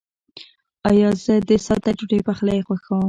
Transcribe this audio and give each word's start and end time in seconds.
زه 1.23 1.33
د 1.47 1.49
ساده 1.65 1.91
ډوډۍ 1.97 2.19
پخلی 2.27 2.59
خوښوم. 2.67 2.99